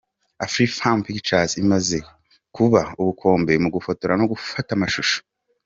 [0.45, 1.97] Afrifame Pictures imaze
[2.55, 5.17] kuba ubukombe mu gufotora no gufata amashusho.